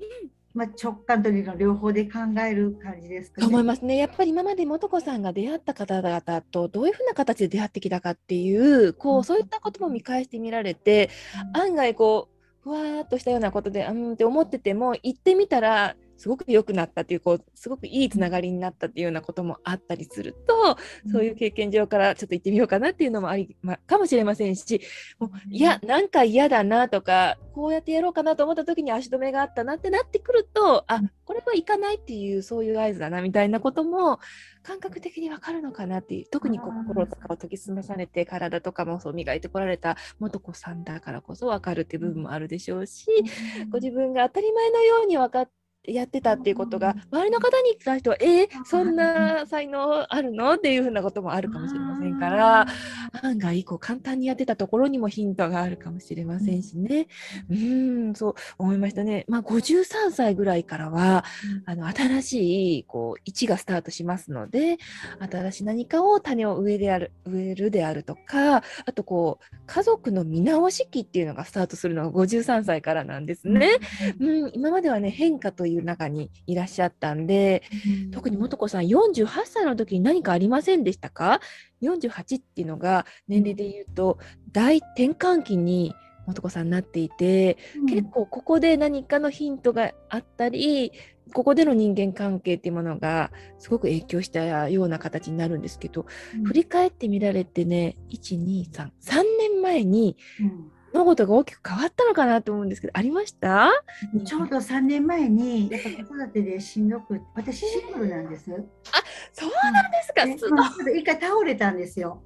[0.00, 3.96] うんまあ、直感と理論両方で考える感じですか、ね、思いますね。
[3.96, 11.10] やっぱり今まで素子さんが出会った方々とどういうふうな形で出会ってきたかっていうこう、うん、そういったことも見返してみられて、
[11.54, 24.82] うん、案外こうふわーっとしたようなことでうんって思ってても行ってみたらすごく良くなったっていうこうすごくいいつながりになったっていうようなこともあったりすると、うん、そういう経験上からちょっと行ってみようかなっていうのもあり、ま、かもしれませんし
[25.18, 34.20] もういやなんか嫌だなとかこうやってやろうかなと思った時に足止めがあったなってなってくるとあこれはいかないっていうそういう合図だなみたいなことも
[34.62, 43.06] 感覚的にわかるのかなっていう特に心とかを研ぎ澄まされて体とかもそう磨いてこられた素子さんだからこそわかるっていう部分もあるでしょうし、
[43.70, 50.54] ご自分が当たり前のように分かってやってたっていうことが周りの方に聞い人はえー、そんな才能あるの？
[50.54, 52.66] っていうふうなこともあるかもしれませんから
[53.22, 57.08] 案外こう簡単にやってたところにもヒントがあるかもしれませんしね。
[57.50, 59.24] うんそう思いましたね。
[59.28, 61.24] まあ、53歳ぐらいからは
[61.64, 64.78] あの新しいこう1がスタートしますので
[65.30, 68.62] 新しい何かを種を植えである植えるであるとかあ
[68.94, 73.78] とこう家族の見直し期っていうのがスタートするのが53歳からなんですね。
[74.20, 77.62] うん、今まではね変化という中にいらっしゃったんで、
[78.04, 81.40] うん、特に素子さん48歳の時に何かありませんでしたか
[81.82, 84.18] ?48 っていうのが年齢で言うと
[84.52, 85.94] 大転換期に
[86.34, 90.92] 素子さんなっていて、うん、結構ここで何かのヒントがあったり
[91.32, 103.70] ここでの人間関係っていうものがすごく影響したような形になるんですけど、うん、振り返ってみられてね123 3年前に、うん物事が大きく変わったのかなと思うんですけど、ありました？
[104.24, 108.50] ちょうど3年前に、やっぱ子育てでしんどく、私シングルなんです。
[108.50, 108.54] あ、
[109.32, 110.24] そうなんですか。
[110.24, 112.22] うん、一回倒れたんですよ。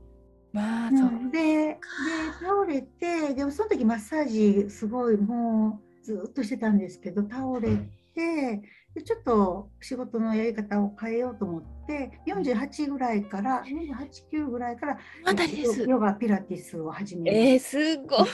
[0.52, 1.78] まあ、そう、でで
[2.40, 7.76] 倒れてでもその時マッサージすごいもうずっとしてたんですけど倒れ
[8.14, 8.62] て
[8.94, 15.82] でちょっと仕事のやり方を変えようと思って48ぐらいから48、9ぐらいからです。
[15.82, 18.08] ヨガピラティスを始めまえー、すごい。
[18.08, 18.28] そうなんで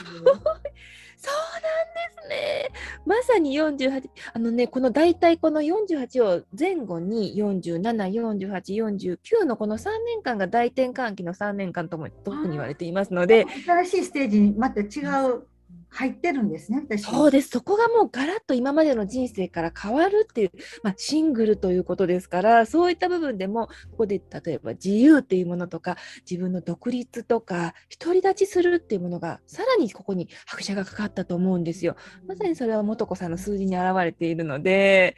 [2.22, 2.70] すね。
[3.04, 13.46] まさに48、あのね、この大体この48を前後に47、48、49のこの3年間が大転換期の3年間とも特に言われていますので。
[13.66, 14.84] 新しいステージにまた違
[15.30, 15.46] う
[15.90, 17.50] 入ってるんですね、そうです。
[17.50, 25.96] そこがもうガラッと今までの人生から変わるっていう、まあ、シングルということですから、そういった部分でも、ここで例えば自由っていうものとか、
[26.28, 31.96] 自分の独立とか、独り立ちするっていうものが、さらにここに拍車がかかったと思うんですよ。
[32.26, 35.16] まさにそれは素子さんの数字に表れているので、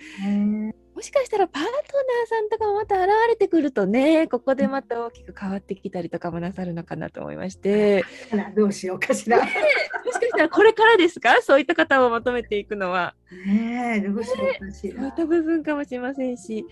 [1.03, 1.74] ももしかしたらパートナー
[2.28, 8.05] さんとかもまた現れてくるとね、ここでまた大きく変わってきたりとかもなさるのかなと思いまして、
[8.57, 9.38] どうしようかしら。
[9.38, 9.61] もしか
[10.20, 11.40] したらこれからですか？
[11.42, 13.14] そういった方を求めていくのは。
[13.46, 15.12] ねえ、どうしようかしらそういっ。
[15.16, 16.64] た部分かもしれませんし、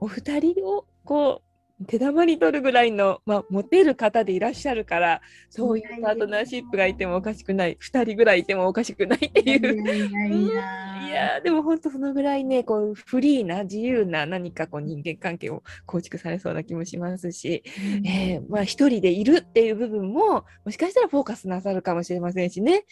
[0.00, 1.47] お二人をこう
[1.86, 10.48] 手玉に取るぐらいの、まあ、モテる方でいらっしゃるから、そういうパートナーシップがいてもおかしくない、二人ぐらいいてもおかしくないっていう。
[11.08, 17.62] いやでも本当そのぐらいねこうフリーな自由な何かこう人間関係を構築されそうな気もしますし、
[18.04, 22.84] えーまあ一人でいるっていう部分ももしかしたらフォーカスなさるかもしれませんしね、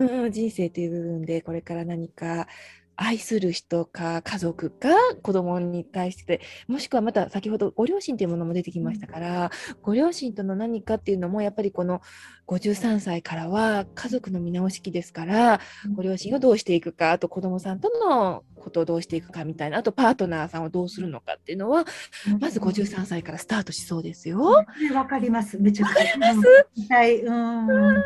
[0.00, 0.24] うん。
[0.24, 2.48] うん、人生という部分でこれから何か
[2.96, 4.88] 愛する人か家族か
[5.22, 9.50] 子供に対してもしくはまた先ほどご両親というものも出てきましたから、
[9.82, 12.00] ご両親との何かっていうのもやっぱりこの
[12.46, 15.60] 53歳からは家族の見直し期ですから、
[15.94, 21.84] ご両親をどうしていくかあと子供さんとのことをどうしていくかみたいなあとパートナーさんをどうするのかっていうのは
[22.40, 24.64] まず53歳からスタートしそうですよ。
[24.80, 25.58] ねわかります。
[25.58, 26.18] めちゃくちゃ。
[26.18, 27.68] ますはい、うん。
[27.68, 28.02] う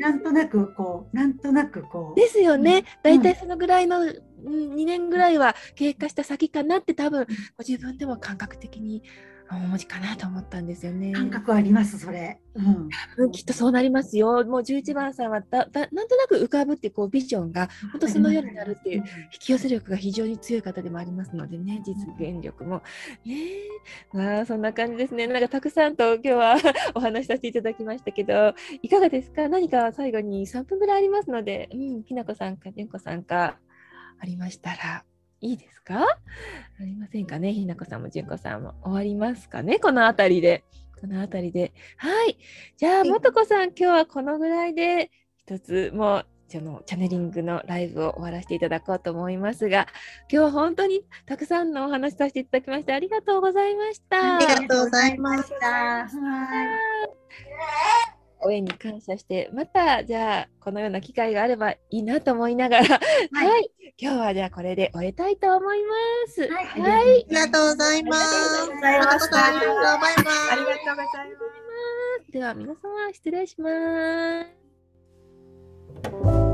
[0.00, 2.20] なんとなくこう、なんとなくこう。
[2.20, 2.84] ですよね。
[3.02, 9.02] だうんいたいそのぐらいの、うん、2年ぐらいは経過した先かなって多分ご自分でも感覚的に
[9.56, 11.12] お文字かなと思ったんですよね。
[11.12, 12.40] 感覚あります、それ。
[12.54, 12.88] うん。
[13.18, 14.44] うんきっとそうなりますよ。
[14.44, 19.04] もう11番さんはだだなんとなく浮かぶってこうビジョンが本当そのようになるっていう引
[19.40, 22.82] き寄せ力が非常に強い方でもありますのでね、実現力も。
[23.24, 23.34] ね
[24.12, 25.26] え、まあそんな感じですね。
[25.26, 26.56] なんかたくさんと今日は
[26.94, 29.48] お話しさせていただきましたけど、いかがですか？
[29.48, 33.58] 何か最後に3分ぐらいありますので、うん、ひなこさんか、じゅんこさんか、
[34.18, 35.04] ありましたら。
[35.44, 36.00] いいですか？
[36.00, 36.06] あ
[36.80, 37.52] りませんかね？
[37.52, 39.78] ひなこさんもじゅんこさんも終わりますかね？
[39.78, 40.64] このあたりで。
[40.98, 41.74] このあたりで。
[41.98, 42.38] はい。
[42.78, 49.86] じゃあ、いもとこさん、今日はこのぐらいで、一つもう、そのチャネリングのライブを終わらせていただこうと思いますが、
[50.32, 54.36] 今日は本当にたくさんのお話しさせていただきまして、ありがとうございました。
[54.36, 56.08] ありがとうございましたはい。
[58.44, 62.98] 応援に感謝して、また、じゃあ、このような機会があればいいなと思いながら、は
[63.58, 65.92] い、今日はじゃあこれで終えたいと思いま
[66.26, 66.42] す。
[66.42, 68.24] はいはいありがとうございます。
[68.56, 70.52] ありがとうございましたありがとうございます。
[70.52, 71.38] ありがとうございま
[72.26, 72.32] す。
[72.32, 73.70] では皆様失礼しま
[76.42, 76.53] す。